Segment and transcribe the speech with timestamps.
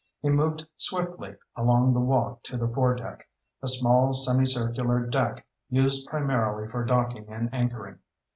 [0.19, 3.29] He moved swiftly along the walk to the foredeck,
[3.61, 7.99] a small semicircular deck used primarily for docking and anchoring.